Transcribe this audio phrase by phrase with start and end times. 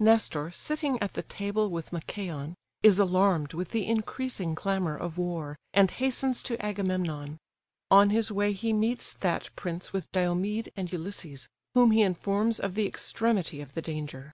[0.00, 5.58] Nestor, sitting at the table with Machaon, is alarmed with the increasing clamour of war,
[5.74, 7.36] and hastens to Agamemnon;
[7.90, 12.72] on his way he meets that prince with Diomed and Ulysses, whom he informs of
[12.76, 14.32] the extremity of the danger.